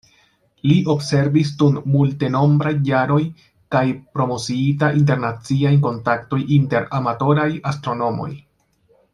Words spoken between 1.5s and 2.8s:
dum multenombraj